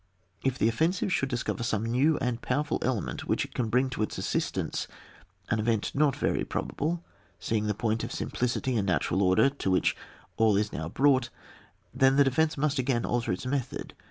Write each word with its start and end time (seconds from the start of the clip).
If 0.43 0.57
the 0.57 0.67
offensive 0.67 1.13
should 1.13 1.29
discover 1.29 1.61
some 1.61 1.85
new 1.85 2.17
and 2.17 2.41
powerful 2.41 2.79
element 2.81 3.27
which 3.27 3.45
it 3.45 3.53
can 3.53 3.69
bring 3.69 3.87
to 3.91 4.01
its 4.01 4.17
assistance— 4.17 4.87
an 5.51 5.59
event 5.59 5.91
not 5.93 6.15
very 6.15 6.43
probable, 6.43 7.03
seeing 7.39 7.67
the 7.67 7.75
point 7.75 8.03
of 8.03 8.11
simplicity 8.11 8.75
and 8.77 8.87
natural 8.87 9.21
order 9.21 9.47
to 9.51 9.69
which 9.69 9.95
aU 10.39 10.55
is 10.55 10.73
now 10.73 10.89
brought— 10.89 11.29
then 11.93 12.15
the 12.15 12.23
defence 12.23 12.57
must 12.57 12.79
ag^n 12.79 13.05
alter 13.05 13.31
its 13.31 13.45
method. 13.45 13.93